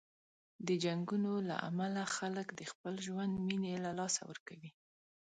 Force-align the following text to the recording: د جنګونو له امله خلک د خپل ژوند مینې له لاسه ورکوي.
د 0.67 0.69
جنګونو 0.83 1.31
له 1.49 1.55
امله 1.69 2.03
خلک 2.17 2.47
د 2.53 2.61
خپل 2.71 2.93
ژوند 3.05 3.33
مینې 3.45 3.75
له 3.85 3.91
لاسه 3.99 4.21
ورکوي. 4.29 4.71